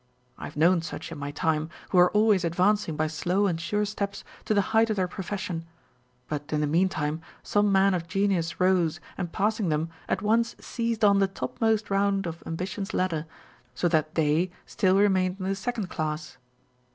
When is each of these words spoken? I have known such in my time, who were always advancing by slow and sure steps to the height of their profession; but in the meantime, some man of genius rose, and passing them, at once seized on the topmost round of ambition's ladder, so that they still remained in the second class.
I 0.35 0.45
have 0.45 0.57
known 0.57 0.81
such 0.81 1.11
in 1.11 1.19
my 1.19 1.29
time, 1.29 1.69
who 1.89 1.99
were 1.99 2.09
always 2.09 2.43
advancing 2.43 2.95
by 2.95 3.05
slow 3.05 3.45
and 3.45 3.61
sure 3.61 3.85
steps 3.85 4.23
to 4.45 4.55
the 4.55 4.61
height 4.73 4.89
of 4.89 4.95
their 4.95 5.07
profession; 5.07 5.63
but 6.27 6.51
in 6.51 6.59
the 6.59 6.65
meantime, 6.65 7.21
some 7.43 7.71
man 7.71 7.93
of 7.93 8.07
genius 8.07 8.59
rose, 8.59 8.99
and 9.15 9.31
passing 9.31 9.69
them, 9.69 9.89
at 10.09 10.23
once 10.23 10.55
seized 10.59 11.05
on 11.05 11.19
the 11.19 11.27
topmost 11.27 11.91
round 11.91 12.25
of 12.25 12.41
ambition's 12.47 12.95
ladder, 12.95 13.27
so 13.75 13.87
that 13.89 14.15
they 14.15 14.49
still 14.65 14.97
remained 14.97 15.35
in 15.39 15.45
the 15.45 15.55
second 15.55 15.87
class. 15.87 16.39